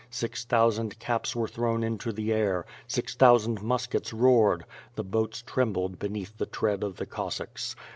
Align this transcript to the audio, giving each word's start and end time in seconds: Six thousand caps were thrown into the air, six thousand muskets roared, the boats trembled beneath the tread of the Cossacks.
Six 0.09 0.45
thousand 0.45 0.97
caps 0.97 1.35
were 1.35 1.47
thrown 1.47 1.83
into 1.83 2.11
the 2.11 2.33
air, 2.33 2.65
six 2.87 3.13
thousand 3.13 3.61
muskets 3.61 4.11
roared, 4.11 4.65
the 4.95 5.03
boats 5.03 5.43
trembled 5.45 5.99
beneath 5.99 6.35
the 6.39 6.47
tread 6.47 6.83
of 6.83 6.95
the 6.97 7.05
Cossacks. 7.05 7.75